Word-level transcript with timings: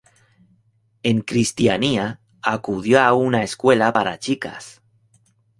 En 1.03 1.21
Christiania 1.21 2.21
acudió 2.41 3.01
a 3.01 3.13
una 3.13 3.43
escuela 3.43 3.93
para 3.93 4.17
chicas. 4.17 4.81